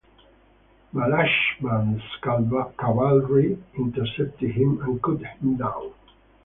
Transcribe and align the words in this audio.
Maslamah's 0.95 2.01
cavalry 2.23 3.55
intercepted 3.77 4.49
him 4.53 4.81
and 4.81 4.99
cut 5.03 5.21
him 5.21 5.57
down. 5.57 5.93